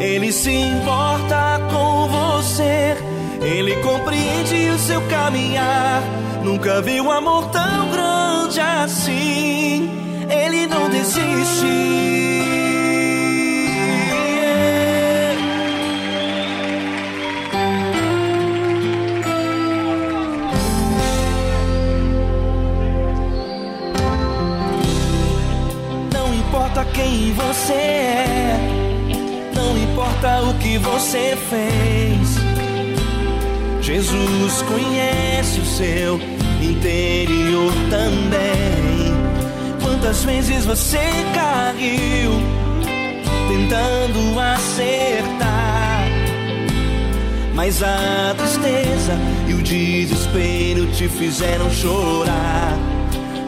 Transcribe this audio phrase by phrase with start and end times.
[0.00, 2.96] Ele se importa com você.
[3.40, 6.02] Ele compreende o seu caminhar.
[6.42, 9.90] Nunca vi um amor tão grande assim.
[10.28, 12.04] Ele não desiste.
[26.92, 28.73] quem você é, não
[30.24, 32.36] importa o que você fez.
[33.82, 36.18] Jesus conhece o seu
[36.62, 39.12] interior também.
[39.82, 40.98] Quantas vezes você
[41.34, 42.32] caiu
[43.48, 46.08] tentando acertar?
[47.54, 52.72] Mas a tristeza e o desespero te fizeram chorar.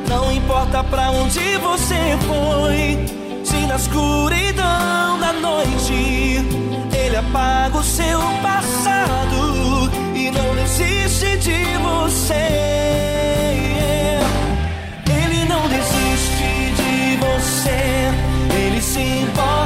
[0.08, 2.98] Não importa pra onde você foi
[3.42, 6.65] se na escuridão da noite
[7.06, 12.34] ele apaga o seu passado e não desiste de você.
[15.08, 18.10] Ele não desiste de você,
[18.52, 19.65] ele se importa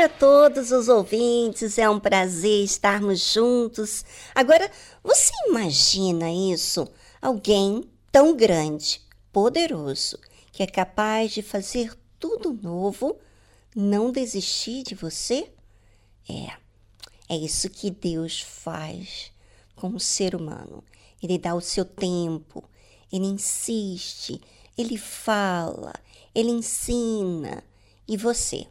[0.00, 1.78] A todos os ouvintes.
[1.78, 4.04] É um prazer estarmos juntos.
[4.34, 4.70] Agora,
[5.02, 6.88] você imagina isso?
[7.20, 9.00] Alguém tão grande,
[9.32, 10.18] poderoso,
[10.52, 13.18] que é capaz de fazer tudo novo,
[13.76, 15.50] não desistir de você?
[16.28, 16.52] É,
[17.28, 19.30] é isso que Deus faz
[19.76, 20.82] com o ser humano.
[21.22, 22.64] Ele dá o seu tempo,
[23.12, 24.40] ele insiste,
[24.76, 25.92] ele fala,
[26.34, 27.62] ele ensina.
[28.08, 28.66] E você?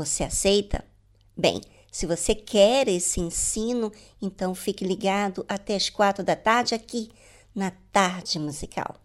[0.00, 0.82] Você aceita?
[1.36, 1.60] Bem,
[1.92, 7.10] se você quer esse ensino, então fique ligado até as quatro da tarde aqui
[7.54, 8.96] na Tarde Musical.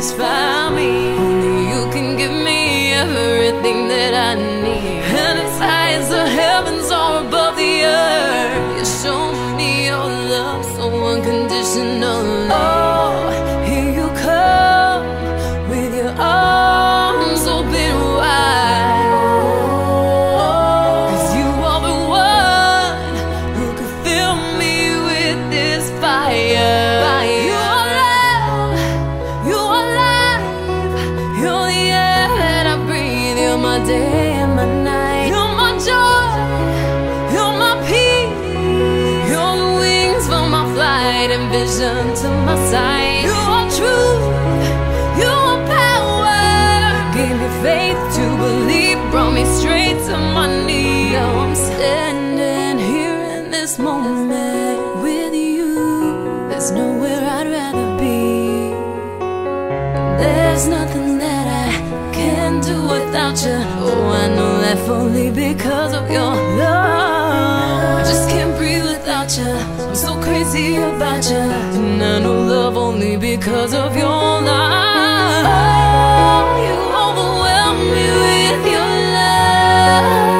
[0.00, 0.59] satisfied.
[64.74, 68.00] life only because of your love.
[68.00, 69.52] I just can't breathe without you.
[69.88, 71.44] I'm so crazy about you.
[71.80, 75.46] And I know love only because of your love.
[75.56, 80.39] Oh, you overwhelm me with your love.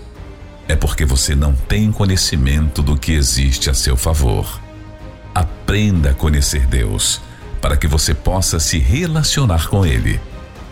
[0.71, 4.61] é porque você não tem conhecimento do que existe a seu favor.
[5.35, 7.19] Aprenda a conhecer Deus,
[7.59, 10.17] para que você possa se relacionar com Ele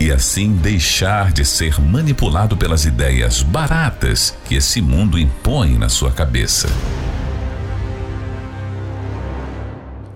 [0.00, 6.10] e assim deixar de ser manipulado pelas ideias baratas que esse mundo impõe na sua
[6.10, 6.68] cabeça.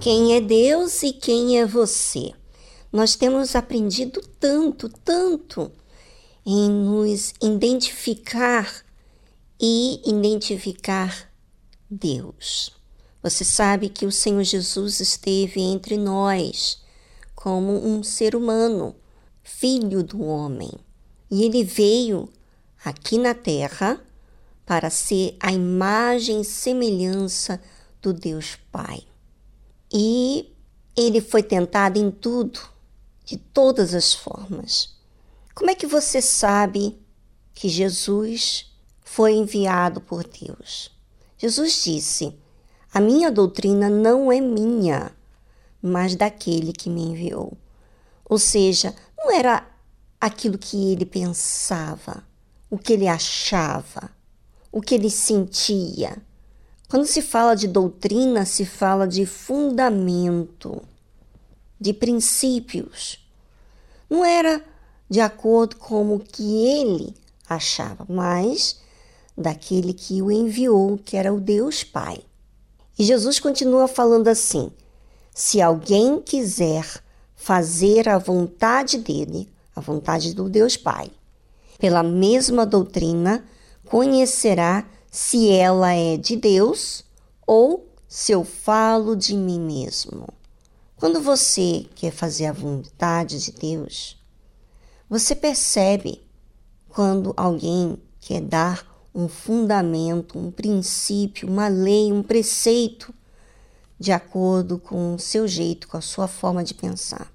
[0.01, 2.33] Quem é Deus e quem é você?
[2.91, 5.71] Nós temos aprendido tanto, tanto
[6.47, 8.67] em nos identificar
[9.67, 11.33] e identificar
[11.91, 12.71] Deus.
[13.23, 16.83] Você sabe que o Senhor Jesus esteve entre nós
[17.35, 18.95] como um ser humano,
[19.43, 20.71] filho do homem,
[21.31, 22.29] e ele veio
[22.85, 23.99] aqui na terra
[24.67, 27.59] para ser a imagem e semelhança
[28.03, 29.03] do Deus Pai.
[29.91, 30.55] E
[30.95, 32.61] ele foi tentado em tudo,
[33.25, 34.95] de todas as formas.
[35.55, 36.99] Como é que você sabe
[37.55, 38.74] que Jesus
[39.15, 40.91] foi enviado por Deus?
[41.39, 42.37] Jesus disse:
[42.93, 45.13] A minha doutrina não é minha,
[45.81, 47.57] mas daquele que me enviou.
[48.25, 49.65] Ou seja, não era
[50.21, 52.25] aquilo que ele pensava,
[52.69, 54.11] o que ele achava,
[54.73, 56.21] o que ele sentia.
[56.89, 60.83] Quando se fala de doutrina, se fala de fundamento
[61.81, 63.25] de princípios.
[64.11, 64.61] Não era
[65.09, 67.15] de acordo com o que ele
[67.49, 68.83] achava, mas
[69.37, 72.21] daquele que o enviou, que era o Deus Pai.
[72.99, 74.71] E Jesus continua falando assim:
[75.35, 76.87] se alguém quiser
[77.35, 81.11] fazer a vontade dele, a vontade do Deus Pai,
[81.79, 83.45] pela mesma doutrina,
[83.87, 87.05] conhecerá se ela é de Deus
[87.47, 90.29] ou se eu falo de mim mesmo.
[90.97, 94.17] Quando você quer fazer a vontade de Deus,
[95.11, 96.23] você percebe
[96.89, 103.15] quando alguém quer dar um fundamento, um princípio, uma lei, um preceito
[103.99, 107.33] de acordo com o seu jeito, com a sua forma de pensar.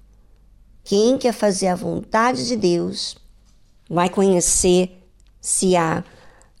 [0.84, 3.16] Quem quer fazer a vontade de Deus
[3.88, 5.02] vai conhecer
[5.40, 6.04] se a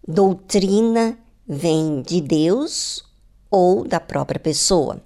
[0.06, 3.04] doutrina vem de Deus
[3.50, 5.02] ou da própria pessoa.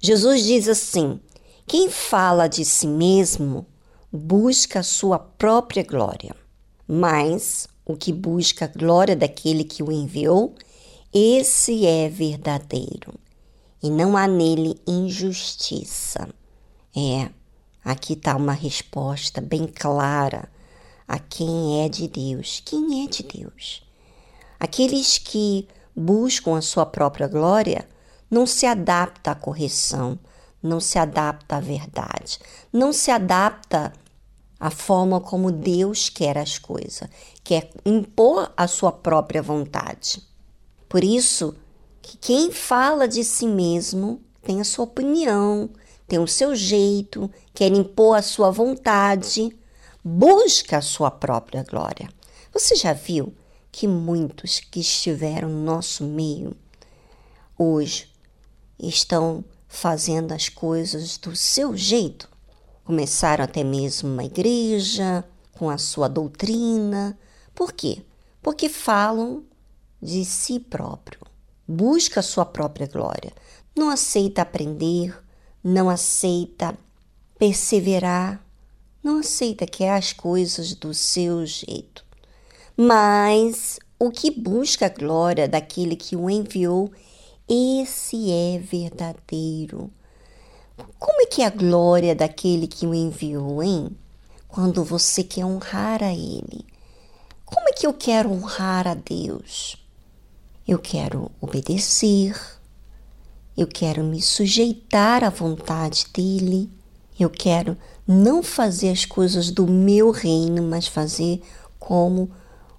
[0.00, 1.20] Jesus diz assim:
[1.66, 3.66] quem fala de si mesmo
[4.12, 6.34] busca a sua própria glória,
[6.86, 10.54] mas o que busca a glória daquele que o enviou,
[11.12, 13.14] esse é verdadeiro,
[13.82, 16.28] e não há nele injustiça.
[16.96, 17.30] É,
[17.84, 20.48] aqui está uma resposta bem clara
[21.06, 22.62] a quem é de Deus.
[22.64, 23.82] Quem é de Deus?
[24.58, 27.86] Aqueles que buscam a sua própria glória
[28.30, 30.18] não se adapta à correção,
[30.62, 32.38] não se adapta à verdade,
[32.72, 33.92] não se adapta
[34.64, 37.06] à forma como Deus quer as coisas,
[37.42, 40.22] quer impor a sua própria vontade.
[40.88, 41.54] Por isso,
[42.00, 45.68] que quem fala de si mesmo tem a sua opinião,
[46.08, 49.54] tem o seu jeito, quer impor a sua vontade,
[50.02, 52.08] busca a sua própria glória.
[52.50, 53.34] Você já viu
[53.70, 56.56] que muitos que estiveram no nosso meio
[57.58, 58.10] hoje
[58.78, 62.32] estão fazendo as coisas do seu jeito.
[62.84, 67.18] Começaram até mesmo uma igreja com a sua doutrina.
[67.54, 68.02] Por quê?
[68.42, 69.42] Porque falam
[70.02, 71.20] de si próprio.
[71.66, 73.32] Busca a sua própria glória.
[73.74, 75.18] Não aceita aprender,
[75.62, 76.76] não aceita
[77.38, 78.44] perseverar,
[79.02, 82.04] não aceita que as coisas do seu jeito.
[82.76, 86.92] Mas o que busca a glória daquele que o enviou
[87.48, 89.90] esse é verdadeiro.
[90.98, 93.90] Como é que é a glória daquele que o enviou, hein?
[94.48, 96.64] Quando você quer honrar a Ele.
[97.44, 99.76] Como é que eu quero honrar a Deus?
[100.66, 102.34] Eu quero obedecer,
[103.56, 106.70] eu quero me sujeitar à vontade dEle,
[107.20, 107.76] eu quero
[108.06, 111.40] não fazer as coisas do meu reino, mas fazer
[111.78, 112.30] como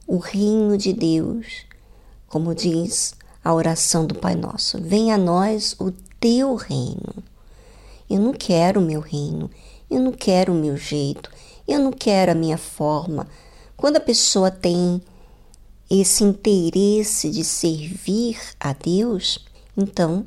[0.05, 1.65] o reino de Deus,
[2.27, 4.81] como diz a oração do Pai Nosso.
[4.81, 7.23] Venha a nós o teu reino.
[8.09, 9.49] Eu não quero o meu reino,
[9.89, 11.29] eu não quero o meu jeito,
[11.67, 13.27] eu não quero a minha forma.
[13.75, 15.01] Quando a pessoa tem
[15.89, 20.25] esse interesse de servir a Deus, então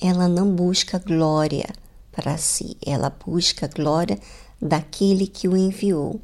[0.00, 1.66] ela não busca glória
[2.12, 4.18] para si, ela busca glória
[4.60, 6.20] daquele que o enviou.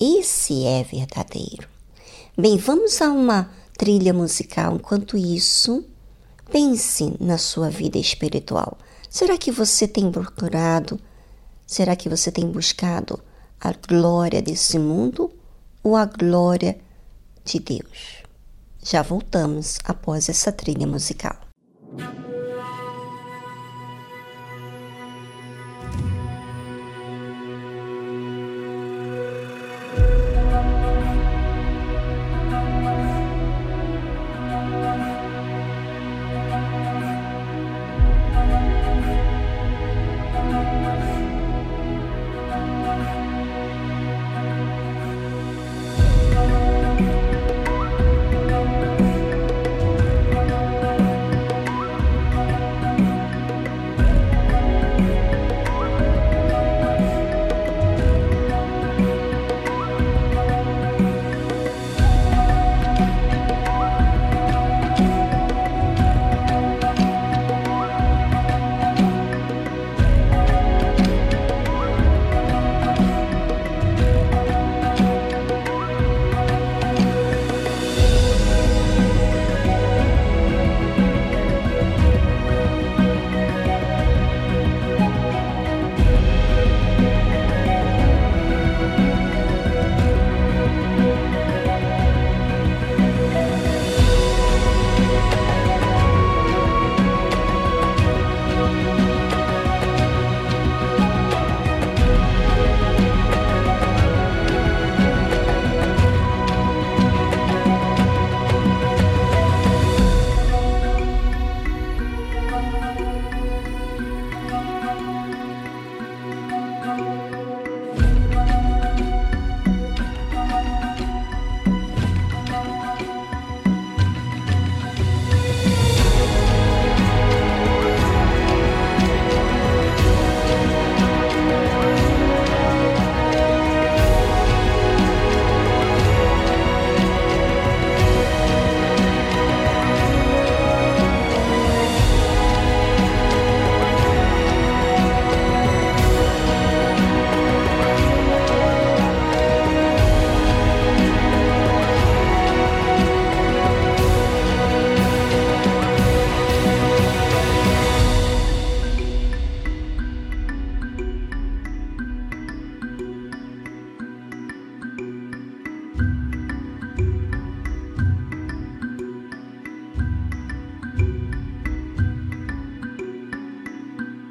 [0.00, 1.68] Esse é verdadeiro.
[2.36, 4.74] Bem, vamos a uma trilha musical.
[4.74, 5.84] Enquanto isso,
[6.50, 8.76] pense na sua vida espiritual.
[9.08, 11.00] Será que você tem procurado?
[11.66, 13.20] Será que você tem buscado
[13.60, 15.32] a glória desse mundo
[15.82, 16.78] ou a glória
[17.44, 18.22] de Deus?
[18.82, 21.36] Já voltamos após essa trilha musical.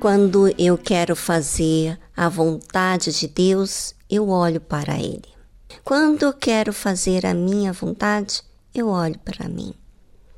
[0.05, 5.27] Quando eu quero fazer a vontade de Deus, eu olho para Ele.
[5.83, 9.73] Quando eu quero fazer a minha vontade, eu olho para mim.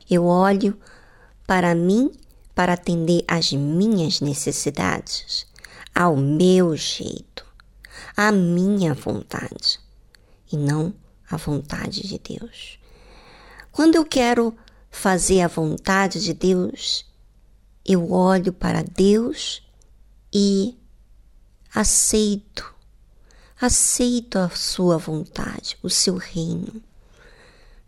[0.09, 0.79] Eu olho
[1.45, 2.13] para mim
[2.55, 5.45] para atender às minhas necessidades,
[5.93, 7.45] ao meu jeito,
[8.15, 9.81] à minha vontade,
[10.49, 10.93] e não
[11.29, 12.79] à vontade de Deus.
[13.73, 14.55] Quando eu quero
[14.89, 17.05] fazer a vontade de Deus,
[17.87, 19.63] eu olho para Deus
[20.33, 20.77] e
[21.73, 22.75] aceito,
[23.59, 26.83] aceito a sua vontade, o seu reino.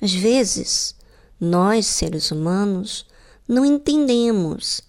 [0.01, 0.95] Às vezes,
[1.37, 3.05] nós, seres humanos,
[3.45, 4.81] não entendemos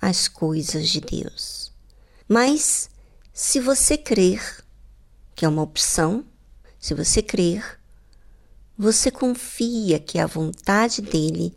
[0.00, 1.72] as coisas de Deus.
[2.28, 2.90] Mas,
[3.32, 4.62] se você crer,
[5.34, 6.26] que é uma opção,
[6.78, 7.80] se você crer,
[8.76, 11.56] você confia que a vontade dele,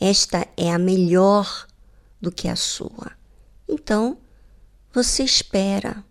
[0.00, 1.66] esta é a melhor
[2.22, 3.12] do que a sua.
[3.68, 4.16] Então,
[4.94, 6.04] você espera.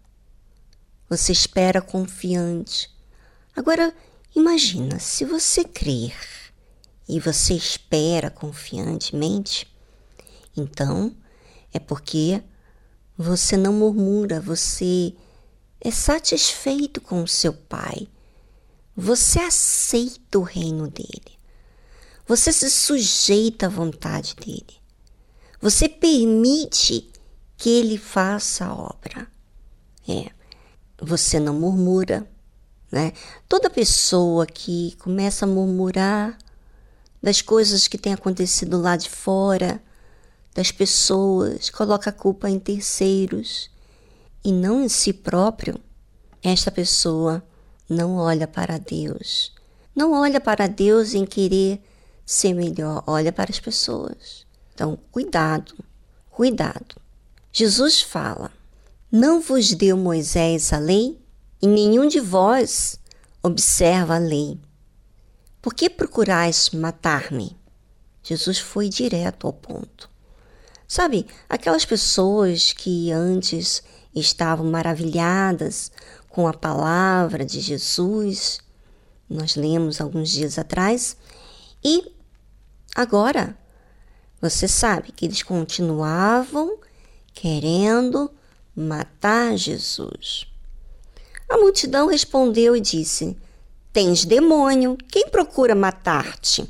[1.10, 2.93] Você espera confiante.
[3.56, 3.95] Agora,
[4.36, 6.15] imagina, se você crer
[7.08, 9.67] e você espera confiantemente,
[10.56, 11.15] então
[11.74, 12.43] é porque
[13.17, 15.13] você não murmura, você
[15.80, 18.08] é satisfeito com o seu Pai.
[18.95, 21.39] Você aceita o reino dele.
[22.28, 24.81] Você se sujeita à vontade dele.
[25.62, 27.12] Você permite
[27.56, 29.28] que ele faça a obra.
[30.10, 30.32] É,
[31.00, 32.28] você não murmura,
[32.91, 33.13] né?
[33.47, 36.38] Toda pessoa que começa a murmurar
[37.21, 39.82] das coisas que têm acontecido lá de fora,
[40.54, 43.69] das pessoas, coloca a culpa em terceiros
[44.43, 45.80] e não em si próprio,
[46.41, 47.43] esta pessoa
[47.88, 49.54] não olha para Deus.
[49.95, 51.80] Não olha para Deus em querer
[52.26, 54.50] ser melhor, olha para as pessoas.
[54.82, 55.76] Então, cuidado,
[56.32, 56.96] Cuidado.
[57.52, 58.52] Jesus fala:
[59.12, 61.22] Não vos deu Moisés a lei?
[61.62, 63.00] E nenhum de vós
[63.44, 64.60] observa a lei.
[65.62, 67.56] Por que procurais matar-me?
[68.24, 70.10] Jesus foi direto ao ponto.
[70.88, 73.84] Sabe, aquelas pessoas que antes
[74.15, 75.91] estavam maravilhadas
[76.28, 78.60] com a palavra de Jesus,
[79.30, 81.15] nós lemos alguns dias atrás,
[81.84, 82.12] e
[82.96, 83.61] agora
[84.41, 86.80] você sabe que eles continuavam
[87.34, 88.32] querendo
[88.75, 90.47] matar Jesus.
[91.47, 93.38] A multidão respondeu e disse:
[93.93, 96.65] Tens demônio, quem procura matar-te?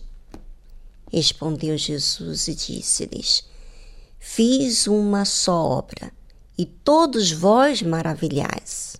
[1.12, 3.45] Respondeu Jesus e disse-lhes:
[4.19, 6.12] Fiz uma só obra,
[6.57, 8.97] e todos vós maravilhais.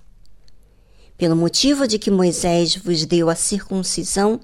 [1.18, 4.40] Pelo motivo de que Moisés vos deu a circuncisão,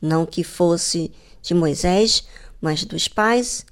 [0.00, 2.24] não que fosse de Moisés,
[2.60, 3.64] mas dos pais,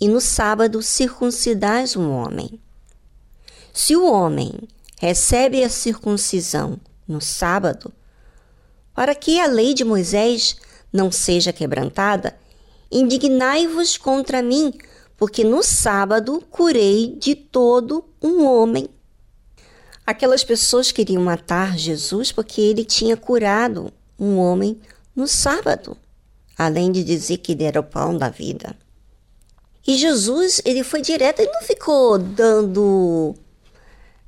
[0.00, 2.60] e no sábado circuncidais um homem.
[3.72, 4.52] Se o homem
[5.00, 7.92] recebe a circuncisão no sábado,
[8.94, 10.56] para que a lei de Moisés
[10.92, 12.38] não seja quebrantada,
[12.90, 14.72] indignai-vos contra mim,
[15.16, 18.88] porque no sábado curei de todo um homem.
[20.06, 24.80] Aquelas pessoas queriam matar Jesus porque ele tinha curado um homem
[25.14, 25.96] no sábado
[26.56, 28.76] além de dizer que ele era o pão da vida.
[29.86, 33.34] E Jesus, ele foi direto, ele não ficou dando,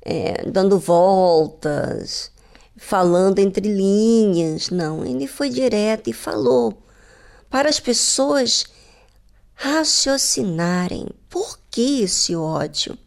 [0.01, 2.31] é, dando voltas,
[2.77, 5.05] falando entre linhas, não.
[5.05, 6.81] Ele foi direto e falou
[7.49, 8.65] para as pessoas
[9.53, 12.97] raciocinarem por que esse ódio.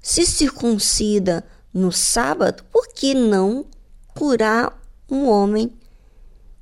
[0.00, 3.64] Se circuncida no sábado, por que não
[4.08, 4.76] curar
[5.08, 5.72] um homem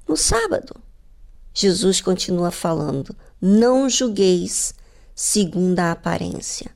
[0.06, 0.79] no sábado?
[1.52, 4.74] Jesus continua falando: Não julgueis
[5.14, 6.70] segundo a aparência,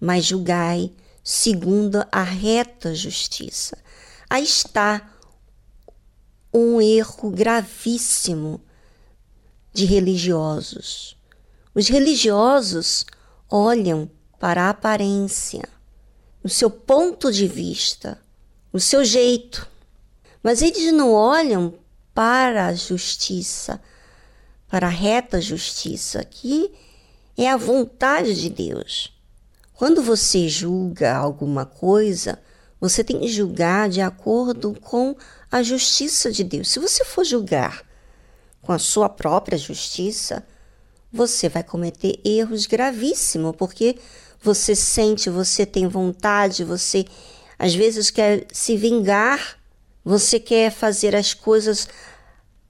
[0.00, 3.76] mas julgai segundo a reta justiça.
[4.28, 5.10] Aí está
[6.52, 8.60] um erro gravíssimo
[9.72, 11.16] de religiosos.
[11.74, 13.04] Os religiosos
[13.48, 15.68] olham para a aparência,
[16.42, 18.20] o seu ponto de vista,
[18.72, 19.68] o seu jeito,
[20.42, 21.74] mas eles não olham
[22.14, 23.80] para a justiça,
[24.70, 26.72] para a reta justiça, que
[27.36, 29.12] é a vontade de Deus.
[29.74, 32.38] Quando você julga alguma coisa,
[32.80, 35.16] você tem que julgar de acordo com
[35.50, 36.68] a justiça de Deus.
[36.68, 37.82] Se você for julgar
[38.62, 40.46] com a sua própria justiça,
[41.12, 43.98] você vai cometer erros gravíssimos, porque
[44.40, 47.04] você sente, você tem vontade, você
[47.58, 49.58] às vezes quer se vingar,
[50.04, 51.88] você quer fazer as coisas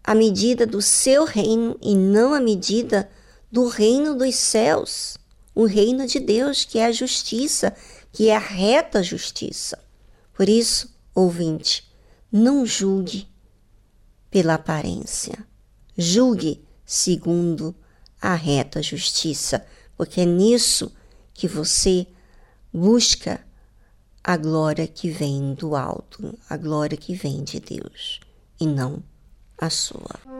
[0.03, 3.11] a medida do seu reino e não a medida
[3.51, 5.17] do reino dos céus,
[5.55, 7.75] o reino de Deus, que é a justiça,
[8.13, 9.79] que é a reta justiça.
[10.33, 11.89] Por isso, ouvinte,
[12.31, 13.29] não julgue
[14.31, 15.47] pela aparência,
[15.97, 17.75] julgue segundo
[18.21, 20.93] a reta justiça, porque é nisso
[21.35, 22.07] que você
[22.73, 23.45] busca
[24.23, 28.21] a glória que vem do alto, a glória que vem de Deus,
[28.61, 29.03] e não
[29.61, 30.40] a sua.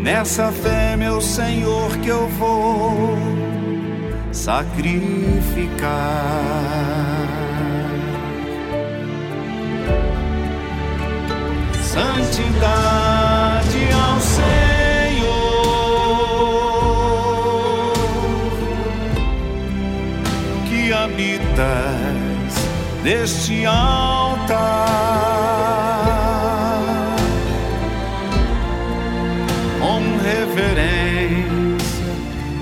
[0.00, 3.18] Nessa fé, meu Senhor, que eu vou
[4.32, 5.90] sacrificar.
[11.82, 14.50] Santidade ao Senhor.
[20.92, 22.52] habitas
[23.02, 25.09] neste altar.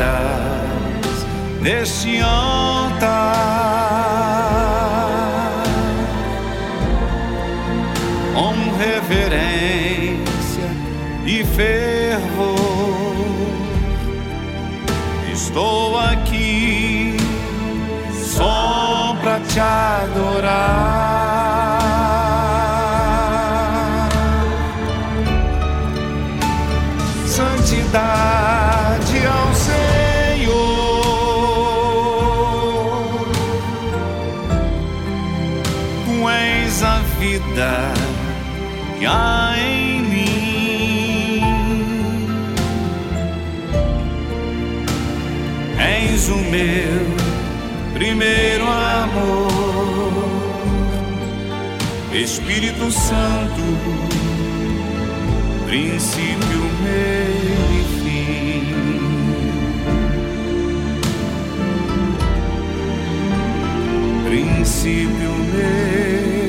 [0.00, 1.26] Habitas
[1.60, 3.10] neste altar.
[8.34, 10.70] Com reverência
[11.26, 12.56] e fervor,
[15.32, 17.16] estou aqui
[18.12, 21.09] só para te adorar.
[39.00, 41.40] Que há em mim.
[45.78, 47.06] És o meu
[47.94, 50.12] primeiro amor,
[52.12, 53.62] Espírito Santo,
[55.66, 57.40] princípio meu.
[64.30, 66.39] princípio, meio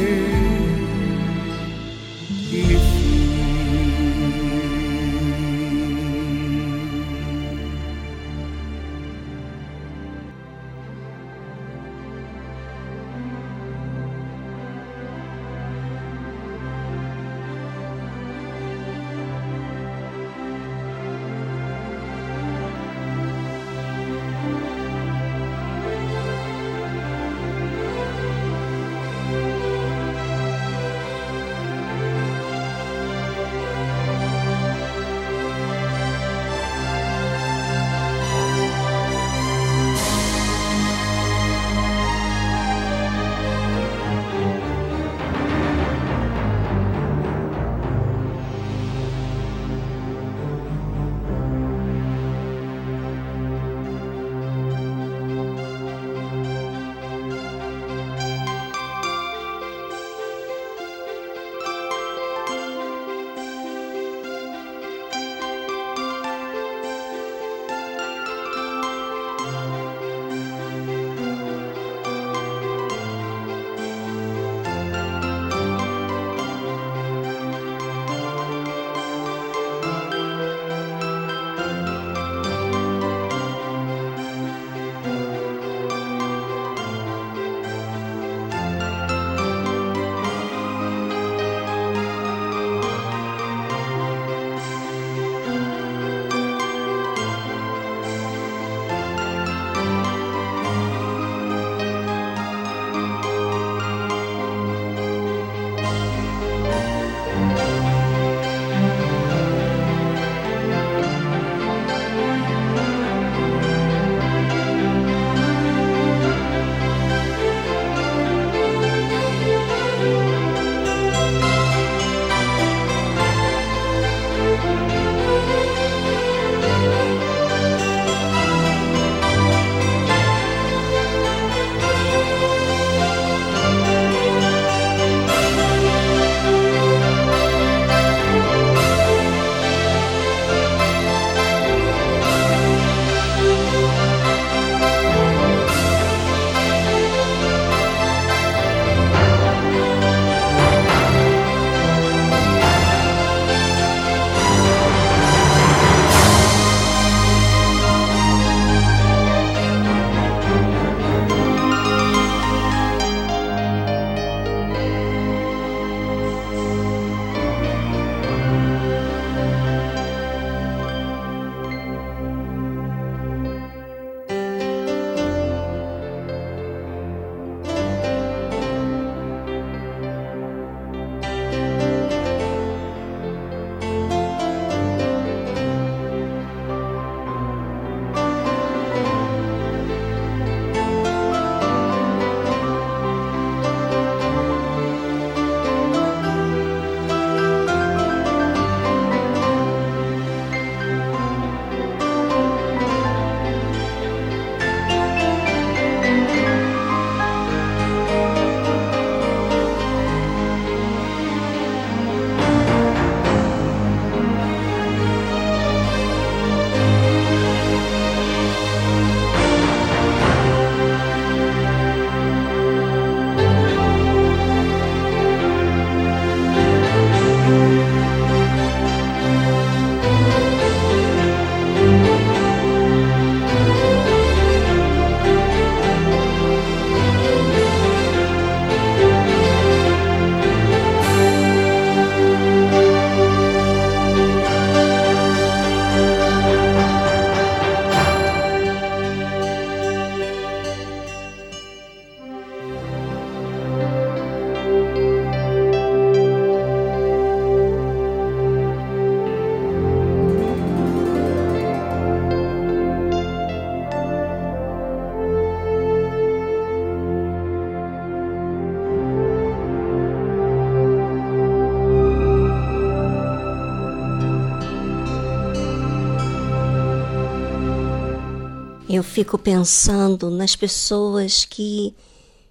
[279.01, 281.95] Eu fico pensando nas pessoas que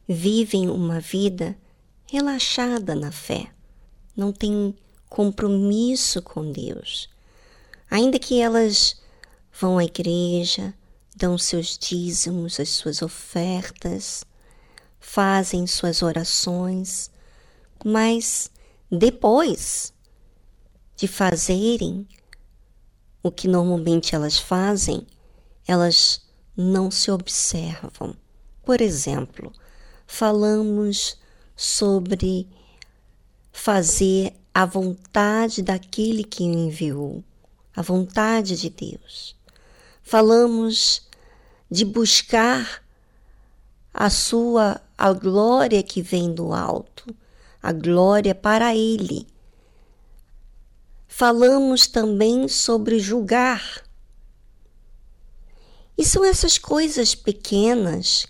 [0.08, 1.56] vivem uma vida
[2.06, 3.52] relaxada na fé,
[4.16, 4.74] não têm
[5.08, 7.08] compromisso com Deus.
[7.88, 9.00] Ainda que elas
[9.60, 10.74] vão à igreja,
[11.14, 14.24] dão seus dízimos, as suas ofertas,
[14.98, 17.12] fazem suas orações,
[17.84, 18.50] mas
[18.90, 19.92] depois
[20.96, 22.08] de fazerem
[23.22, 25.06] o que normalmente elas fazem,
[25.64, 26.28] elas
[26.60, 28.14] não se observam.
[28.64, 29.52] Por exemplo,
[30.06, 31.18] falamos
[31.56, 32.46] sobre
[33.50, 37.24] fazer a vontade daquele que o enviou,
[37.74, 39.34] a vontade de Deus.
[40.02, 41.08] Falamos
[41.70, 42.82] de buscar
[43.92, 47.14] a sua a glória que vem do alto,
[47.62, 49.26] a glória para ele.
[51.08, 53.82] Falamos também sobre julgar
[56.00, 58.26] e são essas coisas pequenas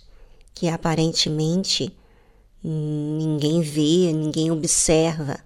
[0.53, 1.97] que aparentemente
[2.64, 5.39] ninguém vê, ninguém observa.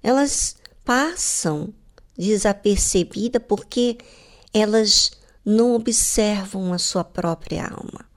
[0.00, 1.74] Elas passam
[2.16, 3.98] desapercebidas porque
[4.54, 5.10] elas
[5.44, 8.08] não observam a sua própria alma.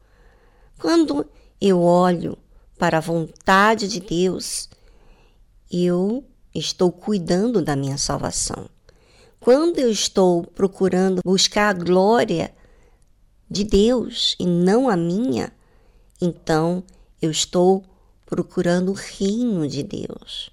[0.77, 1.25] Quando
[1.59, 2.37] eu olho
[2.77, 4.69] para a vontade de Deus,
[5.71, 6.23] eu
[6.53, 8.69] estou cuidando da minha salvação.
[9.39, 12.53] Quando eu estou procurando buscar a glória
[13.49, 15.51] de Deus e não a minha,
[16.21, 16.83] então
[17.21, 17.83] eu estou
[18.25, 20.49] procurando o reino de Deus.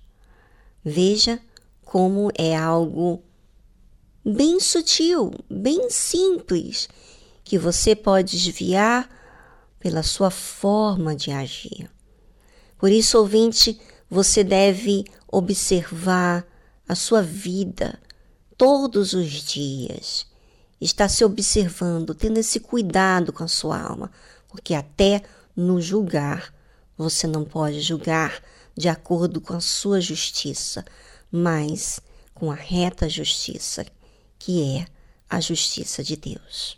[0.84, 1.40] Veja
[1.84, 3.22] como é algo
[4.24, 6.88] bem sutil, bem simples,
[7.44, 9.08] que você pode desviar
[9.78, 11.90] pela sua forma de agir.
[12.78, 16.46] Por isso, ouvinte, você deve observar
[16.88, 17.98] a sua vida
[18.56, 20.26] todos os dias
[20.84, 24.10] está se observando, tendo esse cuidado com a sua alma,
[24.48, 25.22] porque até
[25.54, 26.52] no julgar,
[26.96, 28.42] você não pode julgar
[28.76, 30.84] de acordo com a sua justiça,
[31.30, 32.00] mas
[32.34, 33.86] com a reta justiça,
[34.38, 34.86] que é
[35.28, 36.76] a justiça de Deus.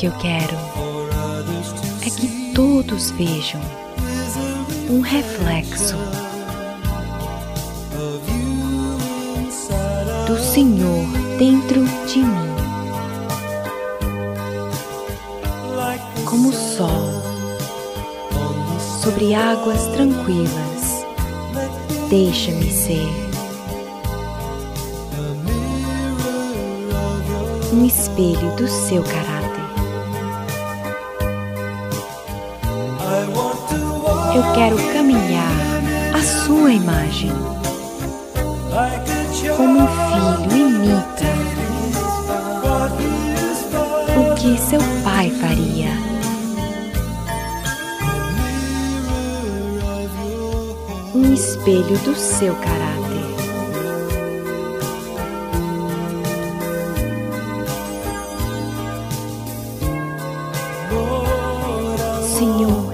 [0.00, 0.39] Tudo que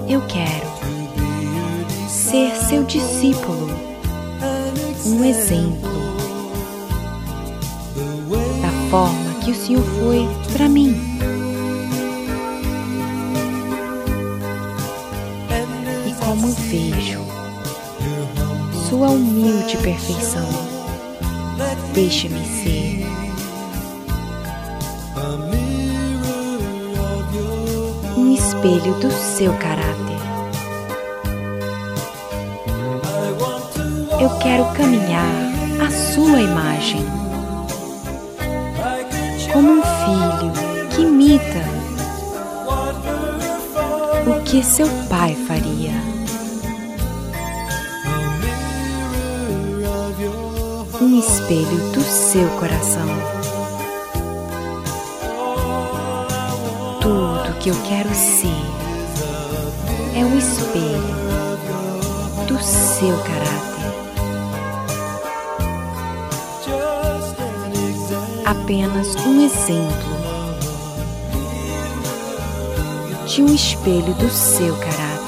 [0.09, 0.67] eu quero
[2.09, 3.69] ser seu discípulo,
[5.05, 5.91] um exemplo
[8.63, 10.95] da forma que o Senhor foi para mim.
[16.07, 17.21] E como vejo
[18.89, 20.49] sua humilde perfeição,
[21.93, 22.96] deixe-me ser.
[28.67, 30.19] Espelho do seu caráter.
[34.21, 35.53] Eu quero caminhar
[35.87, 37.05] à sua imagem,
[39.53, 41.65] como um filho que imita
[44.27, 45.93] o que seu pai faria.
[51.01, 53.36] Um espelho do seu coração.
[57.67, 58.47] Que eu quero ser
[60.15, 61.03] é o espelho
[62.47, 63.67] do seu caráter.
[68.45, 70.17] apenas um exemplo
[73.27, 75.27] de um espelho do seu caráter.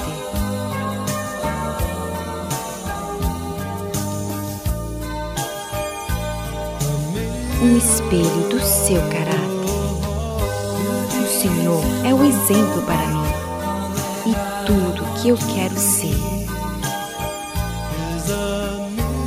[7.61, 9.48] Um espelho do seu caráter.
[12.49, 13.23] Exemplo para mim
[14.25, 16.17] e tudo que eu quero ser.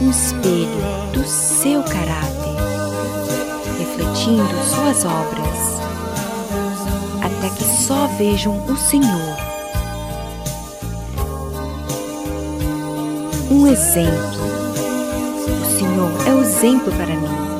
[0.00, 2.32] Um espelho do seu caráter
[3.78, 5.80] refletindo suas obras,
[7.22, 9.36] até que só vejam o Senhor.
[13.48, 14.42] Um exemplo.
[15.60, 17.51] O Senhor é o exemplo para mim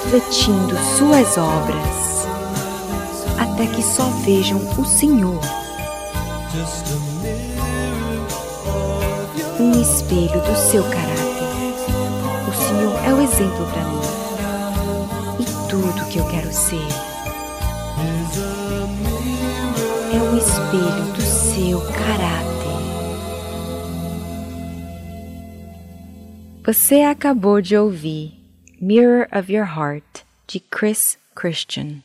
[0.00, 2.28] Refletindo suas obras,
[3.36, 5.40] até que só vejam o Senhor.
[9.58, 11.18] um espelho do seu caráter.
[12.46, 14.00] O Senhor é o exemplo para mim
[15.40, 16.86] e tudo que eu quero ser.
[20.14, 22.38] É um espelho do seu caráter.
[26.64, 28.37] Você acabou de ouvir
[28.80, 32.04] Mirror of Your Heart de Chris Christian.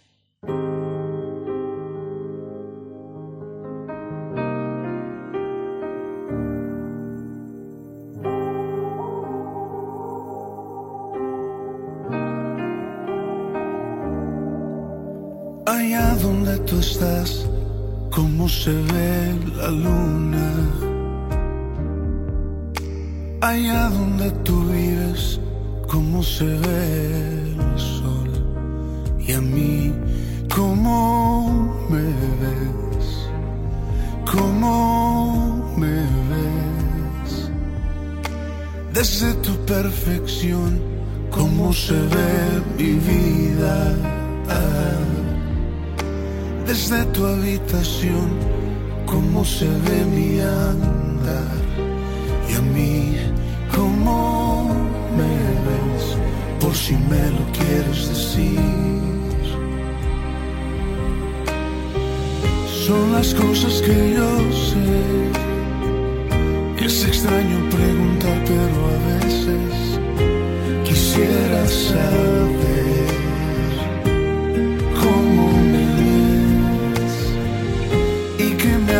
[30.53, 32.07] Cómo me
[32.41, 33.29] ves,
[34.31, 35.97] cómo me
[36.31, 37.49] ves.
[38.93, 40.79] Desde tu perfección,
[41.31, 44.13] cómo se ve mi vida
[46.73, 48.29] desde tu habitación,
[49.05, 51.61] cómo se ve mi andar
[52.49, 53.15] y a mí,
[53.75, 54.73] cómo
[55.15, 55.35] me
[55.67, 56.17] ves,
[56.59, 59.12] por si me lo quieres decir.
[62.85, 64.29] Son las cosas que yo
[64.69, 65.01] sé.
[66.85, 69.73] Es extraño preguntar, pero a veces
[70.83, 73.07] quisiera saber
[75.01, 75.43] cómo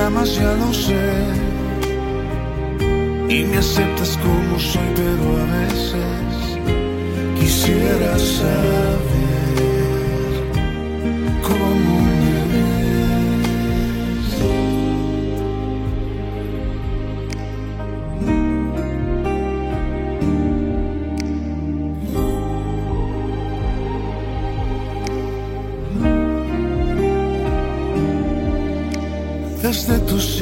[0.06, 1.08] amas ya lo sé
[3.30, 6.38] y me aceptas como soy, pero a veces
[7.40, 9.24] quisiera saber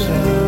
[0.00, 0.47] yourself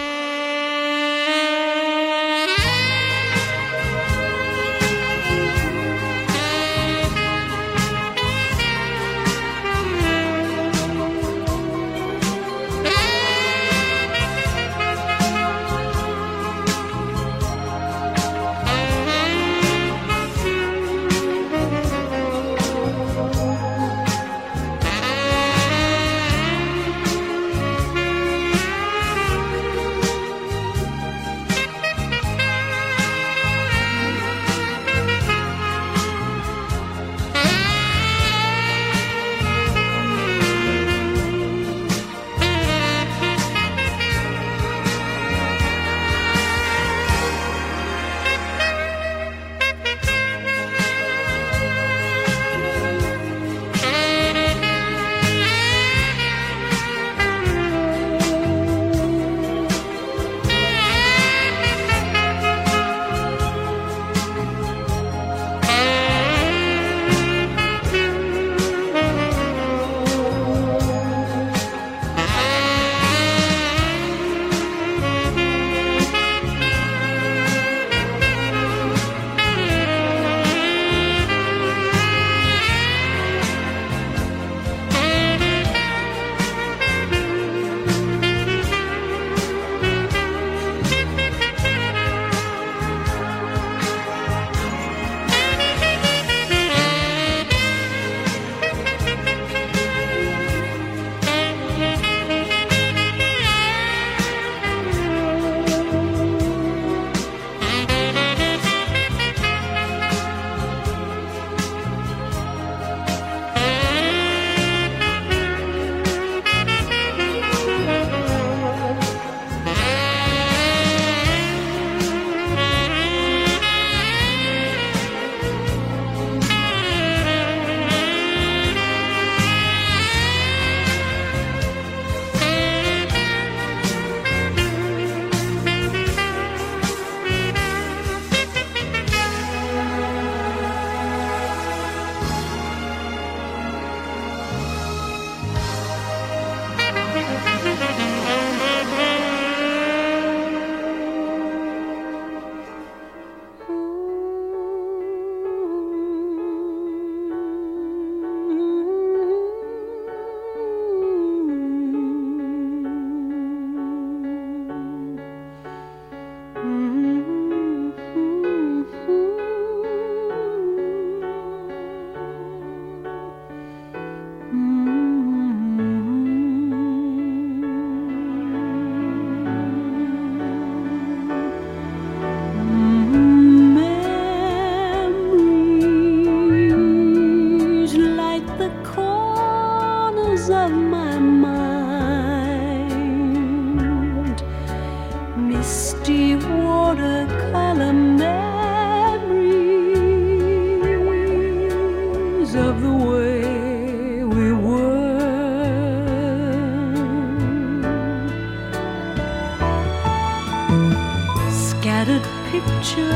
[212.51, 213.07] pictures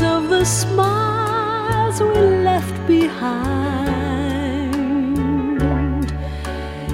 [0.00, 3.92] of the smiles we left behind,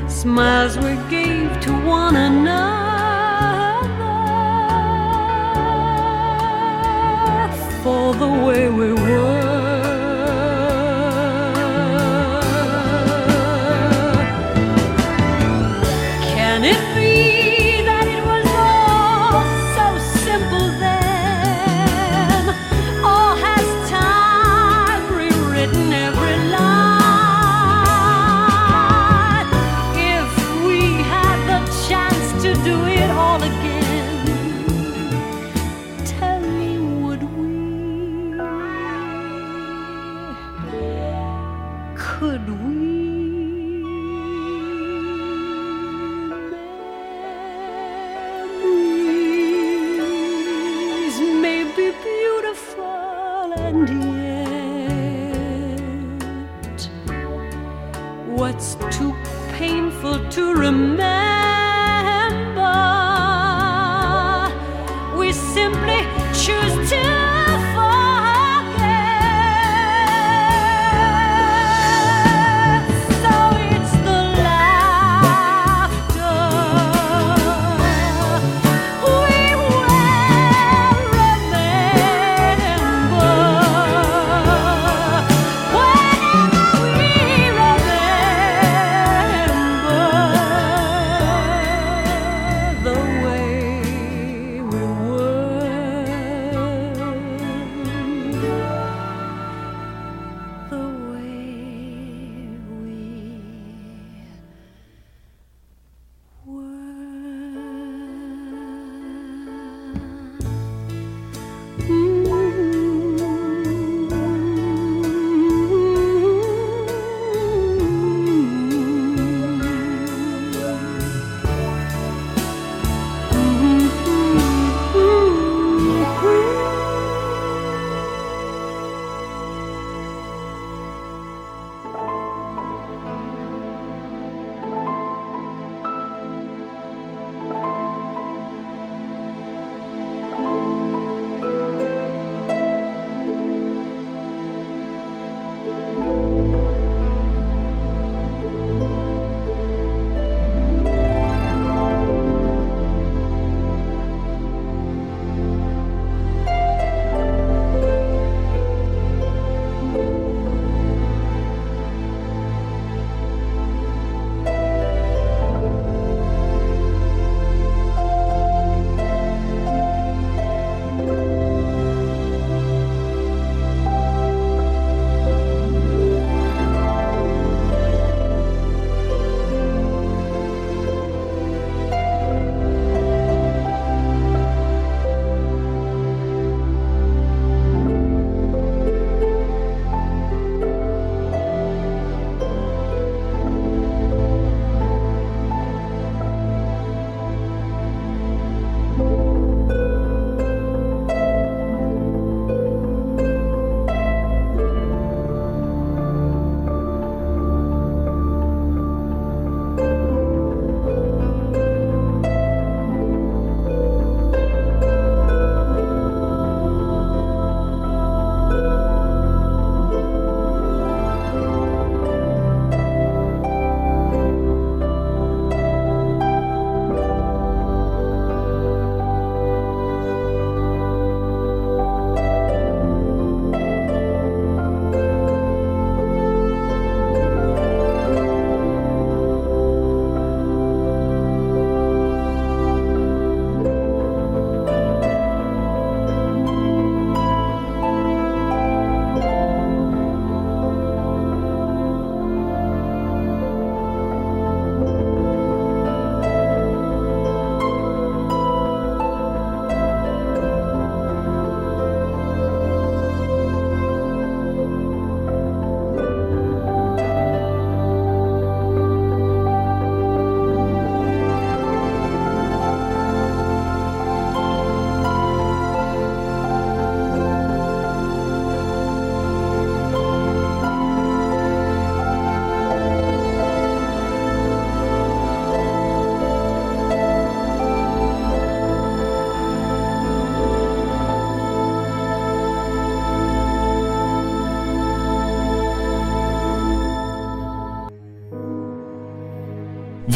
[0.08, 2.78] smiles we gave to one another
[7.82, 9.47] for the way we were.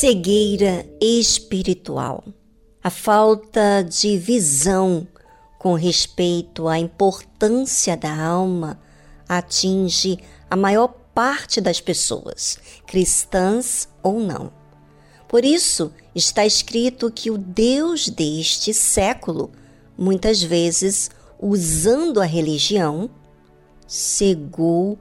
[0.00, 2.24] Cegueira espiritual.
[2.82, 5.06] A falta de visão
[5.58, 8.80] com respeito à importância da alma
[9.28, 14.50] atinge a maior parte das pessoas, cristãs ou não.
[15.28, 19.52] Por isso, está escrito que o Deus deste século,
[19.98, 23.10] muitas vezes usando a religião,
[23.86, 24.98] cegou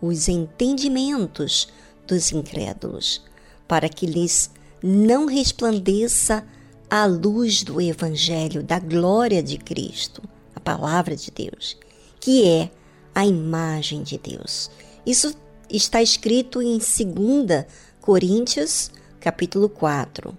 [0.00, 1.66] os entendimentos
[2.06, 3.26] dos incrédulos
[3.66, 4.50] para que lhes
[4.82, 6.44] não resplandeça
[6.88, 10.22] a luz do Evangelho, da glória de Cristo,
[10.54, 11.76] a palavra de Deus,
[12.20, 12.70] que é
[13.14, 14.70] a imagem de Deus.
[15.04, 15.34] Isso
[15.68, 17.64] está escrito em 2
[18.00, 20.36] Coríntios, capítulo 4.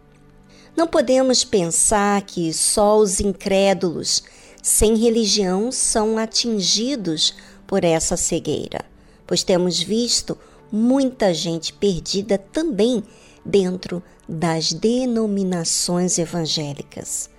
[0.76, 4.24] Não podemos pensar que só os incrédulos
[4.62, 7.34] sem religião são atingidos
[7.66, 8.86] por essa cegueira,
[9.26, 10.38] pois temos visto
[10.72, 13.04] muita gente perdida também
[13.46, 17.30] dentro das denominações evangélicas.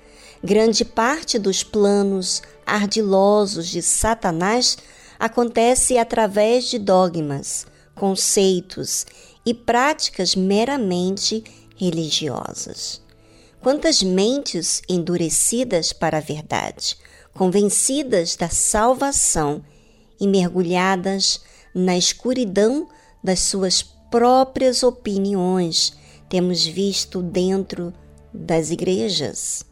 [0.43, 4.79] Grande parte dos planos ardilosos de Satanás
[5.19, 9.05] acontece através de dogmas, conceitos
[9.45, 11.43] e práticas meramente
[11.77, 13.03] religiosas.
[13.61, 16.97] Quantas mentes endurecidas para a verdade,
[17.35, 19.65] convencidas da salvação
[20.21, 21.41] e mergulhadas
[21.75, 22.89] na escuridão
[23.23, 25.97] das suas próprias opiniões
[26.29, 27.93] temos visto dentro
[28.33, 29.65] das igrejas.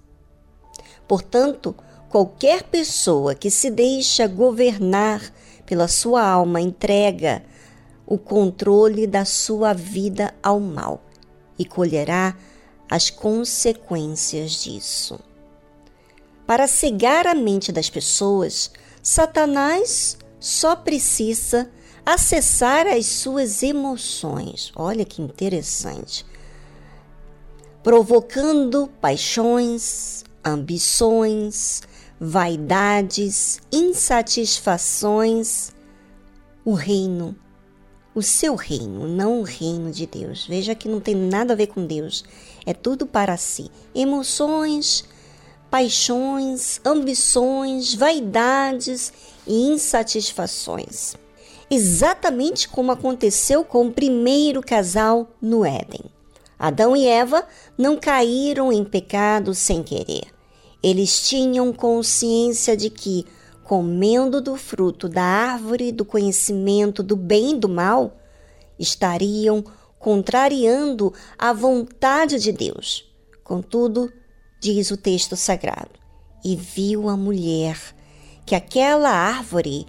[1.07, 1.75] Portanto,
[2.09, 5.23] qualquer pessoa que se deixa governar
[5.65, 7.43] pela sua alma entrega
[8.07, 11.03] o controle da sua vida ao mal
[11.59, 12.37] e colherá
[12.89, 15.19] as consequências disso.
[16.47, 18.71] Para cegar a mente das pessoas,
[19.03, 21.69] Satanás só precisa
[22.07, 24.71] acessar as suas emoções.
[24.77, 26.25] Olha que interessante.
[27.83, 31.83] Provocando paixões, ambições,
[32.21, 35.73] vaidades, insatisfações,
[36.65, 37.35] o reino,
[38.15, 40.47] o seu reino, não o reino de Deus.
[40.47, 42.25] Veja que não tem nada a ver com Deus,
[42.65, 43.69] é tudo para si.
[43.93, 45.05] Emoções,
[45.69, 49.13] paixões, ambições, vaidades
[49.45, 51.17] e insatisfações
[51.71, 56.05] exatamente como aconteceu com o primeiro casal no Éden.
[56.59, 57.47] Adão e Eva
[57.77, 60.25] não caíram em pecado sem querer.
[60.83, 63.27] Eles tinham consciência de que,
[63.64, 68.17] comendo do fruto da árvore do conhecimento do bem e do mal,
[68.79, 69.64] estariam
[69.99, 73.05] contrariando a vontade de Deus.
[73.43, 74.12] Contudo,
[74.61, 75.99] diz o texto sagrado,
[76.45, 77.79] e viu a mulher
[78.47, 79.87] que aquela árvore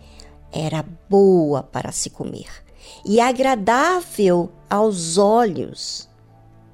[0.52, 2.68] era boa para se comer
[3.06, 6.08] e agradável aos olhos,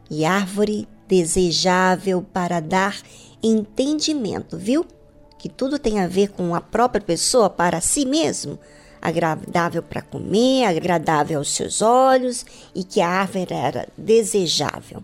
[0.09, 3.01] e árvore desejável para dar
[3.41, 4.86] entendimento, viu?
[5.38, 8.57] Que tudo tem a ver com a própria pessoa para si mesmo.
[9.01, 15.03] Agradável para comer, agradável aos seus olhos, e que a árvore era desejável.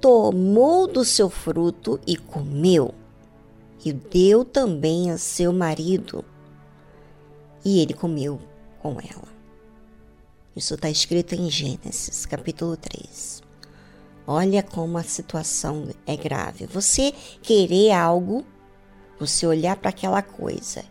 [0.00, 2.94] Tomou do seu fruto e comeu,
[3.82, 6.24] e deu também a seu marido
[7.64, 8.40] e ele comeu
[8.80, 9.34] com ela.
[10.54, 13.42] Isso está escrito em Gênesis, capítulo 3.
[14.26, 16.66] Olha como a situação é grave.
[16.66, 17.12] Você
[17.42, 18.44] querer algo,
[19.18, 20.84] você olhar para aquela coisa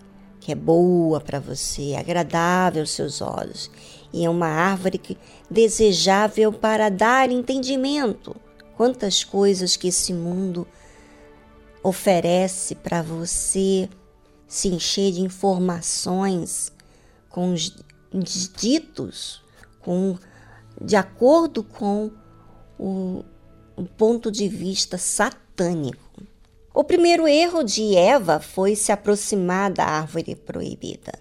[0.43, 3.71] que é boa para você, agradável aos seus olhos,
[4.11, 5.17] e é uma árvore que,
[5.49, 8.35] desejável para dar entendimento.
[8.75, 10.67] Quantas coisas que esse mundo
[11.81, 13.87] oferece para você
[14.53, 16.71] se encher de informações
[17.27, 17.73] com os
[18.55, 19.41] ditos,
[19.79, 20.15] com,
[20.79, 22.11] de acordo com
[22.77, 23.25] o,
[23.75, 26.21] o ponto de vista satânico.
[26.71, 31.13] O primeiro erro de Eva foi se aproximar da árvore proibida.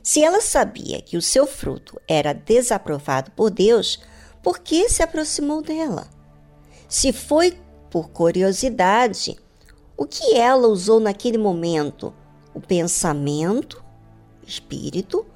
[0.00, 3.98] Se ela sabia que o seu fruto era desaprovado por Deus,
[4.40, 6.06] por que se aproximou dela?
[6.88, 7.58] Se foi
[7.90, 9.36] por curiosidade,
[9.96, 12.14] o que ela usou naquele momento?
[12.54, 13.82] O pensamento,
[14.46, 15.26] espírito,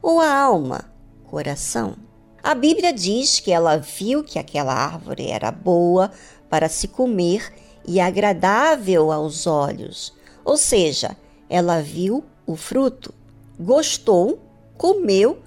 [0.00, 0.92] ou a alma,
[1.24, 1.96] coração.
[2.42, 6.10] A Bíblia diz que ela viu que aquela árvore era boa
[6.50, 7.52] para se comer
[7.86, 10.12] e agradável aos olhos.
[10.44, 11.16] Ou seja,
[11.48, 13.14] ela viu o fruto,
[13.58, 14.40] gostou,
[14.76, 15.40] comeu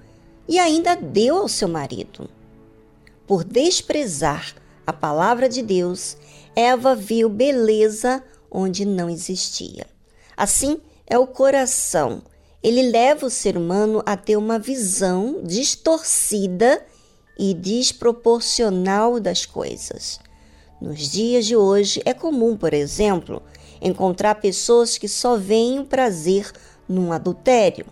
[0.48, 2.30] e ainda deu ao seu marido.
[3.26, 4.54] Por desprezar
[4.86, 6.16] a palavra de Deus,
[6.54, 9.86] Eva viu beleza onde não existia.
[10.36, 12.22] Assim é o coração.
[12.62, 16.84] Ele leva o ser humano a ter uma visão distorcida
[17.38, 20.18] e desproporcional das coisas.
[20.80, 23.42] Nos dias de hoje é comum, por exemplo,
[23.80, 26.50] encontrar pessoas que só veem o prazer
[26.88, 27.86] num adultério.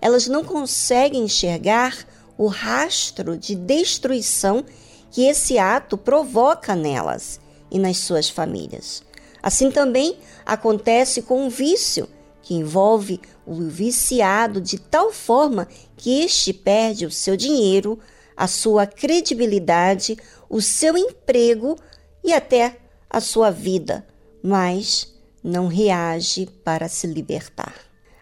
[0.00, 4.64] Elas não conseguem enxergar o rastro de destruição
[5.10, 7.40] que esse ato provoca nelas
[7.70, 9.02] e nas suas famílias.
[9.42, 12.08] Assim também acontece com o vício,
[12.44, 15.66] que envolve o viciado de tal forma
[15.96, 17.98] que este perde o seu dinheiro,
[18.36, 20.18] a sua credibilidade,
[20.48, 21.74] o seu emprego
[22.22, 22.76] e até
[23.08, 24.06] a sua vida,
[24.42, 25.10] mas
[25.42, 27.74] não reage para se libertar.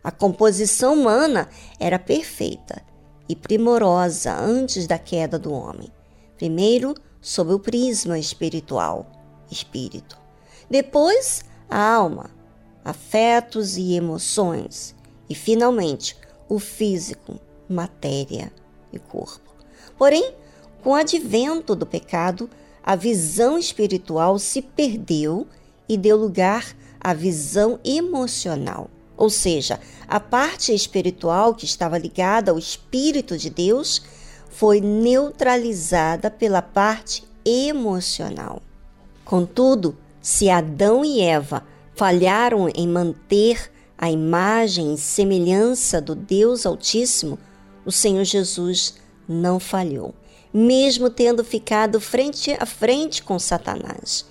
[0.05, 1.49] A composição humana
[1.81, 2.81] era perfeita
[3.29, 5.91] e primorosa antes da queda do homem.
[6.37, 9.05] Primeiro, sob o prisma espiritual,
[9.51, 10.17] espírito.
[10.71, 12.31] Depois, a alma,
[12.85, 14.95] afetos e emoções.
[15.29, 16.17] E, finalmente,
[16.49, 18.53] o físico, matéria
[18.93, 19.55] e corpo.
[19.97, 20.35] Porém,
[20.83, 22.51] com o advento do pecado,
[22.83, 25.47] a visão espiritual se perdeu
[25.89, 28.91] e deu lugar à visão emocional.
[29.17, 29.79] Ou seja,
[30.09, 34.03] a parte espiritual que estava ligada ao Espírito de Deus
[34.51, 38.61] foi neutralizada pela parte emocional.
[39.25, 41.65] Contudo, se Adão e Eva
[41.95, 47.39] falharam em manter a imagem e semelhança do Deus Altíssimo,
[47.87, 48.95] o Senhor Jesus
[49.29, 50.15] não falhou,
[50.53, 54.27] mesmo tendo ficado frente a frente com Satanás.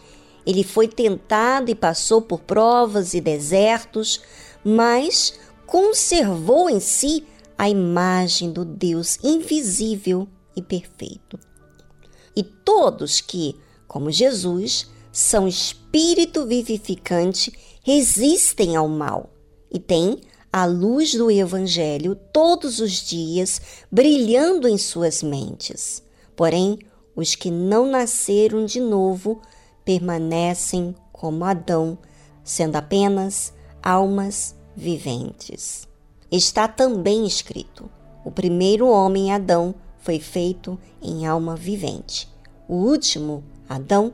[0.46, 4.22] Ele foi tentado e passou por provas e desertos,
[4.64, 7.26] mas conservou em si
[7.58, 11.40] a imagem do Deus invisível e perfeito.
[12.36, 13.56] E todos que,
[13.88, 17.52] como Jesus, são espírito vivificante,
[17.84, 19.30] resistem ao mal
[19.72, 20.20] e têm
[20.52, 26.04] a luz do Evangelho todos os dias brilhando em suas mentes.
[26.36, 26.80] Porém,
[27.16, 29.42] os que não nasceram de novo
[29.84, 31.98] permanecem como Adão,
[32.44, 35.88] sendo apenas almas viventes.
[36.32, 37.90] Está também escrito:
[38.24, 42.28] o primeiro homem, Adão, foi feito em alma vivente.
[42.68, 44.14] O último, Adão,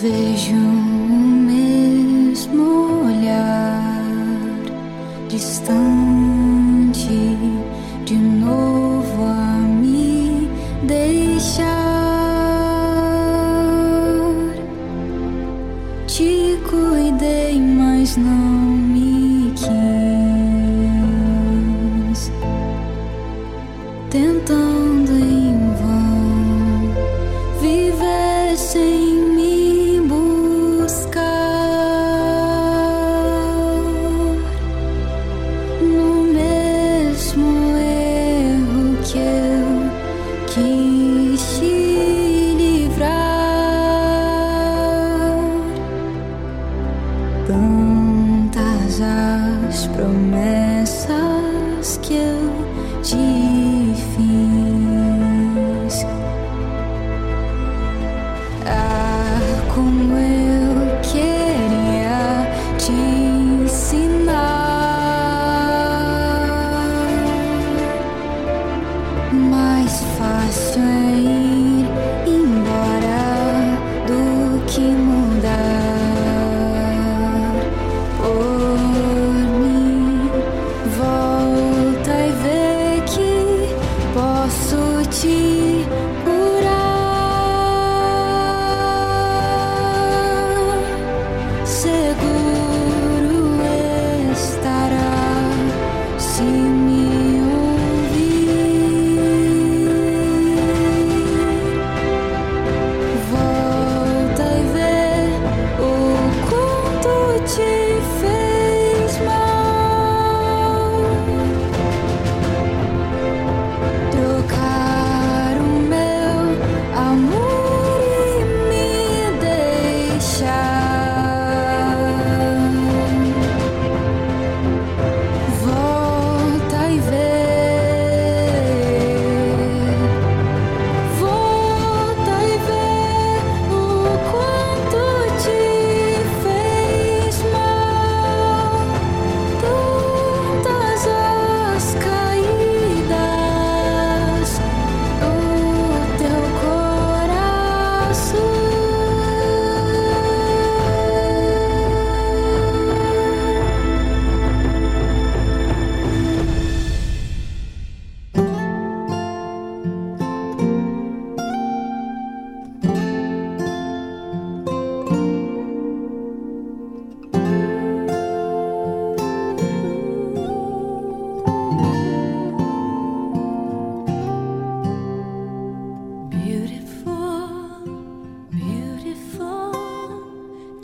[0.00, 1.16] Vejo o
[1.46, 3.82] mesmo olhar
[5.28, 6.31] distante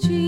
[0.00, 0.27] Jesus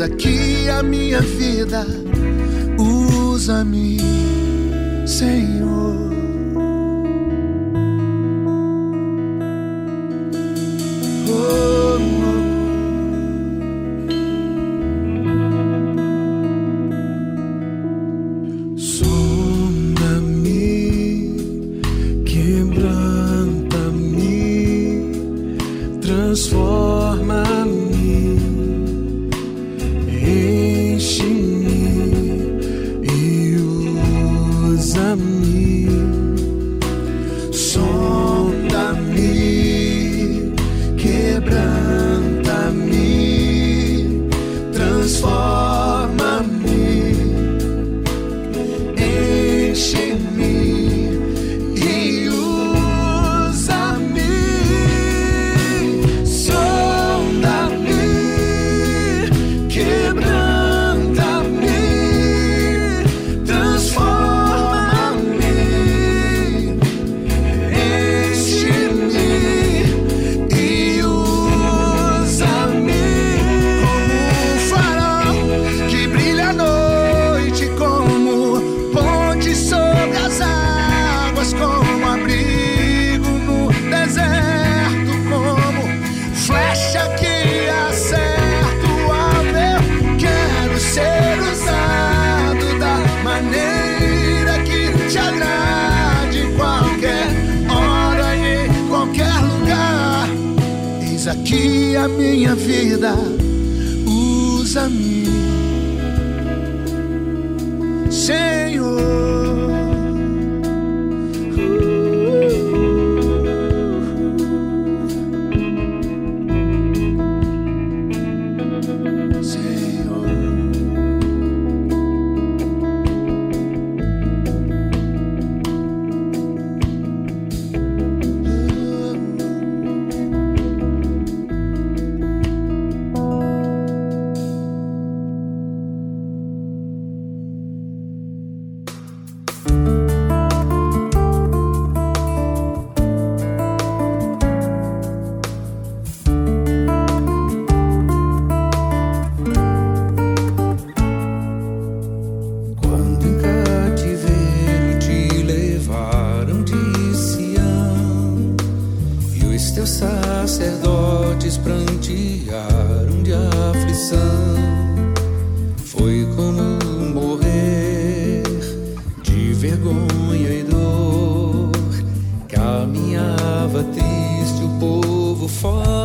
[0.00, 1.86] Eis aqui a minha vida,
[2.78, 3.98] usa-me,
[5.06, 6.09] Senhor.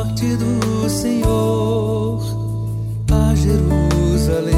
[0.06, 2.22] parte do Senhor
[3.12, 4.56] a Jerusalém,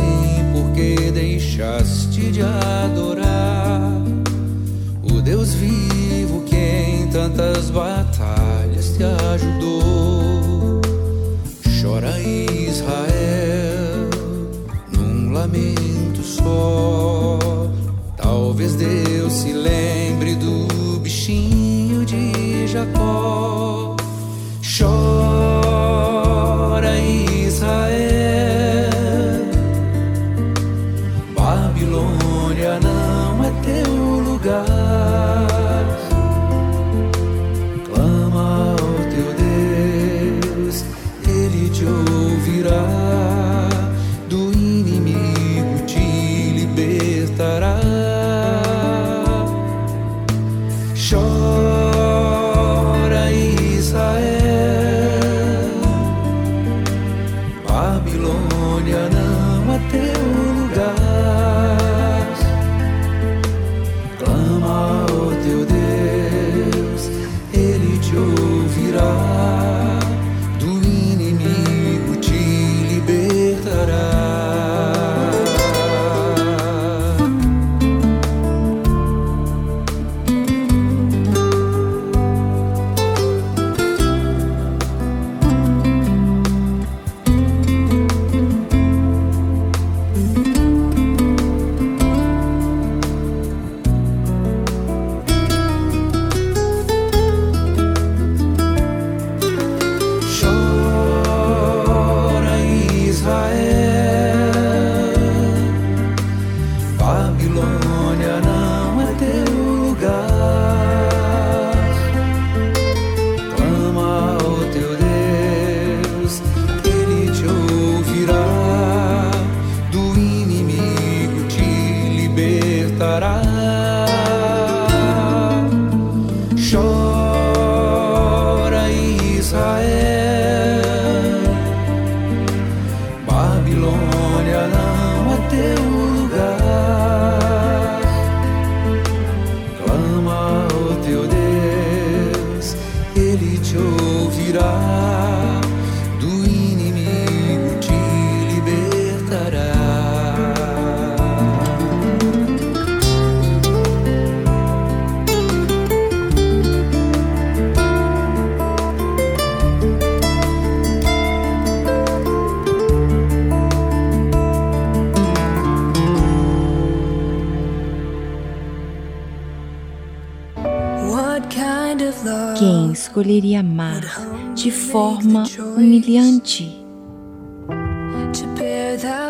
[0.54, 3.07] porque deixaste de adorar.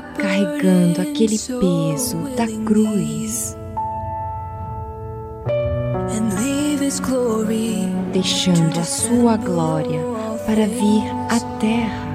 [0.01, 3.57] carregando aquele peso da cruz,
[8.13, 9.99] deixando a sua glória
[10.45, 12.07] para vir à terra,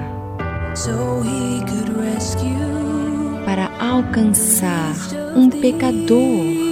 [3.45, 4.95] para alcançar
[5.35, 6.63] um pecador.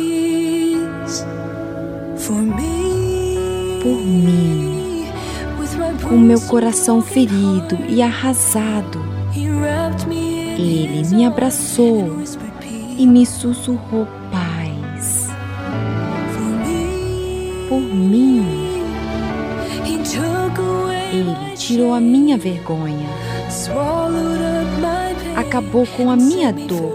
[3.84, 5.06] Por mim,
[6.08, 9.11] com meu coração ferido e arrasado,
[10.62, 12.20] ele me abraçou
[12.98, 15.28] e me sussurrou paz.
[17.68, 18.46] Por mim,
[21.12, 23.10] ele tirou a minha vergonha,
[25.36, 26.94] acabou com a minha dor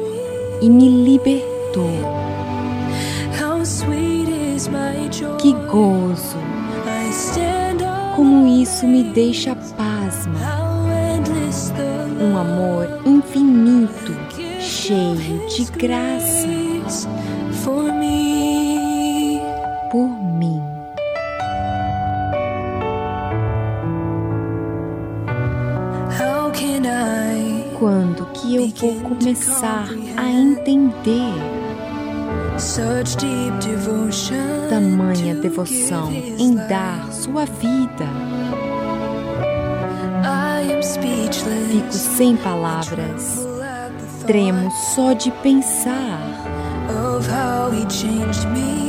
[0.63, 1.91] e me libertou.
[5.39, 6.39] Que gozo!
[8.15, 9.55] Como isso me deixa
[13.37, 14.13] infinito,
[14.61, 16.47] cheio de graça.
[19.91, 20.09] Por
[20.39, 20.61] mim.
[27.79, 29.87] Quando que eu vou começar
[30.17, 31.35] a entender?
[34.71, 38.26] Tamanha devoção em dar sua vida?
[41.87, 43.47] Fico sem palavras,
[44.27, 46.21] tremo só de pensar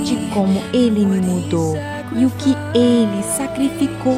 [0.03, 1.75] de como ele me mudou
[2.15, 4.17] e o que ele sacrificou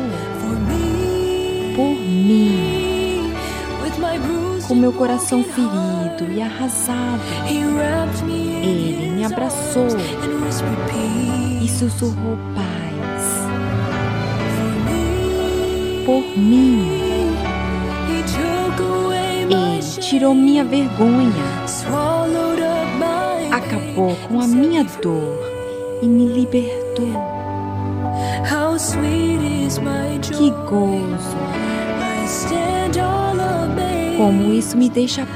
[1.75, 3.33] por mim.
[4.67, 7.21] Com meu coração ferido e arrasado,
[8.63, 9.87] ele me abraçou
[11.61, 13.49] e sussurrou paz
[16.05, 16.98] por mim.
[20.09, 21.31] Tirou minha vergonha,
[23.51, 25.37] acabou com a minha dor
[26.01, 27.13] e me libertou.
[30.35, 31.37] Que gozo!
[34.17, 35.31] Como isso me deixa the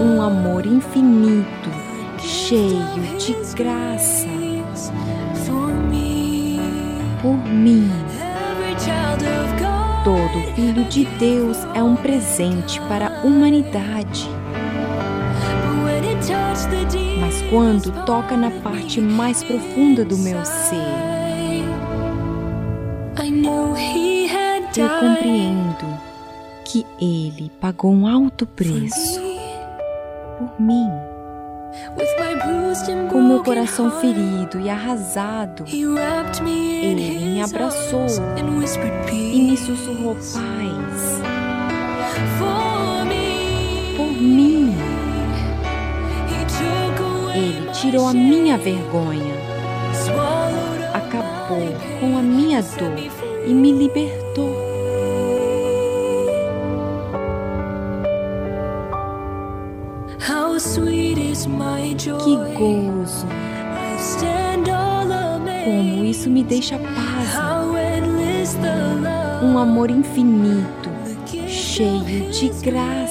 [0.00, 1.70] Um amor infinito,
[2.18, 2.84] cheio
[3.18, 4.26] de graça.
[7.22, 8.03] por mim.
[10.54, 14.28] Filho de Deus é um presente para a humanidade.
[17.20, 20.76] Mas quando toca na parte mais profunda do meu ser,
[24.76, 25.98] eu compreendo
[26.64, 29.20] que Ele pagou um alto preço
[30.38, 30.88] por mim.
[33.10, 38.06] Com meu coração ferido e arrasado, Ele abraçou
[39.34, 41.20] e me sussurrou paz
[42.38, 43.94] for me.
[43.96, 44.74] por mim.
[47.34, 49.34] Ele my tirou a shame, minha vergonha,
[50.94, 51.68] acabou my
[52.00, 54.54] com a minha dor e me libertou.
[60.26, 62.18] How sweet is my joy.
[62.20, 63.26] Que gozo!
[65.64, 66.04] Como?
[66.04, 66.84] Isso me deixa love
[69.42, 70.90] Um amor infinito,
[71.48, 73.03] cheio de graça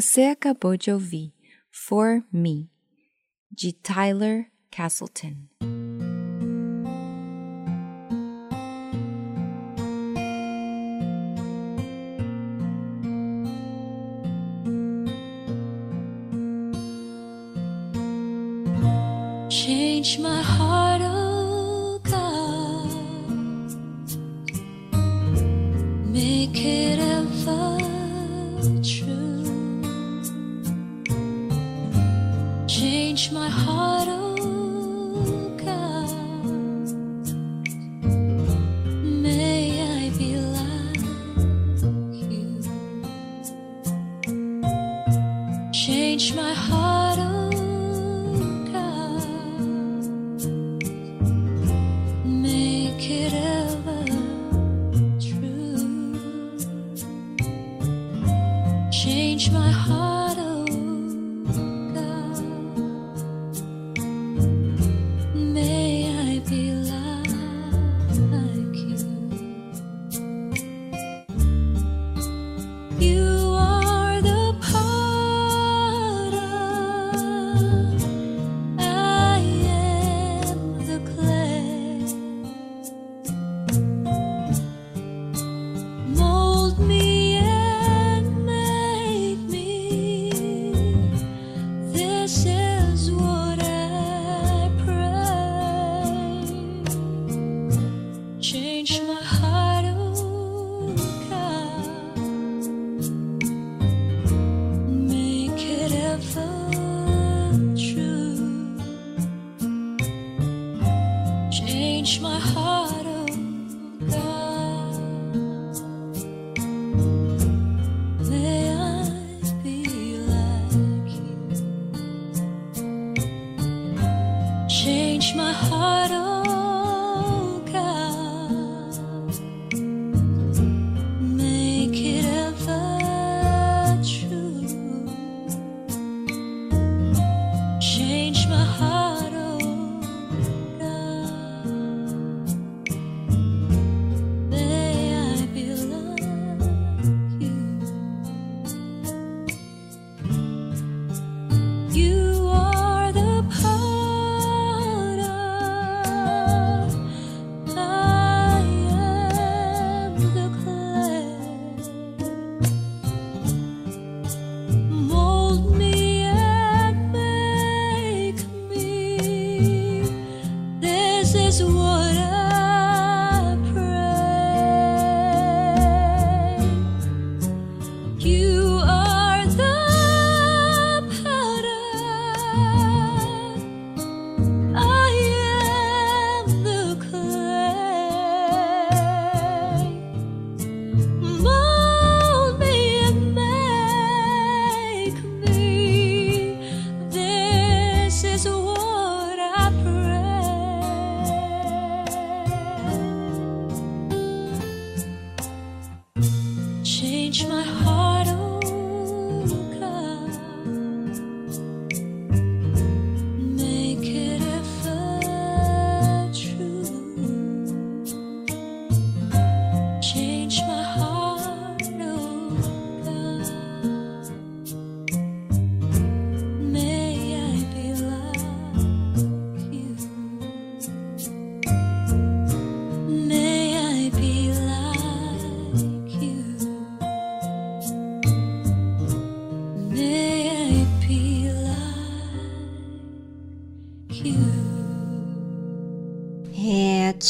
[0.00, 1.30] Você acabou de ouvir
[1.70, 2.70] For Me,
[3.52, 5.36] de Tyler Castleton.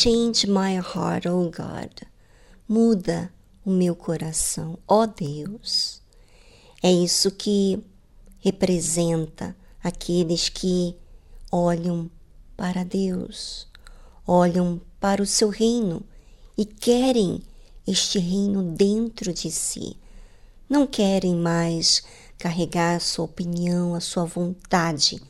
[0.01, 1.93] Change my heart, oh God.
[2.67, 3.31] Muda
[3.63, 6.01] o meu coração, ó Deus.
[6.83, 7.85] É isso que
[8.39, 9.55] representa
[9.85, 10.97] aqueles que
[11.53, 12.11] olham
[12.57, 13.69] para Deus,
[14.27, 16.03] olham para o seu reino
[16.57, 17.43] e querem
[17.87, 19.99] este reino dentro de si.
[20.67, 22.03] Não querem mais
[22.39, 25.21] carregar a sua opinião, a sua vontade.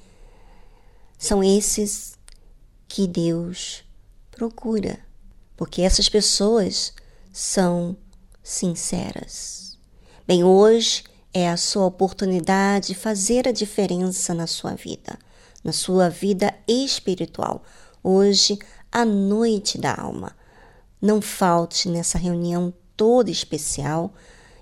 [1.18, 2.16] São esses
[2.86, 3.82] que Deus
[4.40, 4.98] procura,
[5.54, 6.94] porque essas pessoas
[7.30, 7.94] são
[8.42, 9.78] sinceras.
[10.26, 11.04] Bem, hoje
[11.34, 15.18] é a sua oportunidade de fazer a diferença na sua vida,
[15.62, 17.62] na sua vida espiritual.
[18.02, 18.58] Hoje,
[18.90, 20.34] a noite da alma.
[21.02, 24.14] Não falte nessa reunião toda especial,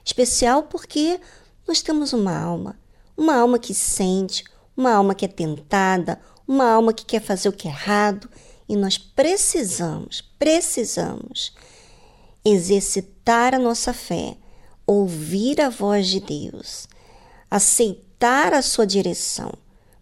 [0.05, 1.21] especial porque
[1.69, 2.77] nós temos uma alma,
[3.17, 4.43] uma alma que sente,
[4.77, 8.29] uma alma que é tentada, uma alma que quer fazer o que é errado
[8.69, 11.53] e nós precisamos, precisamos
[12.45, 14.37] exercitar a nossa fé,
[14.87, 16.89] ouvir a voz de Deus,
[17.51, 19.53] aceitar a sua direção.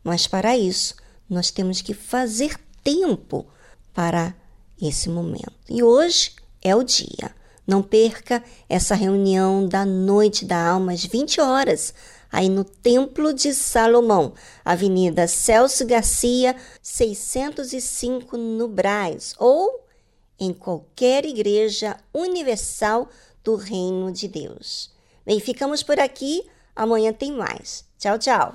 [0.03, 0.95] Mas para isso,
[1.29, 3.47] nós temos que fazer tempo
[3.93, 4.35] para
[4.81, 5.53] esse momento.
[5.69, 6.33] E hoje
[6.63, 7.35] é o dia.
[7.67, 11.93] Não perca essa reunião da Noite da Alma às 20 horas,
[12.37, 19.87] aí no Templo de Salomão, Avenida Celso Garcia, 605 no Brás, ou
[20.39, 23.09] em qualquer igreja universal
[23.43, 24.93] do Reino de Deus.
[25.25, 26.47] Bem, ficamos por aqui.
[26.75, 27.87] Amanhã tem mais.
[27.99, 28.55] Tchau, tchau.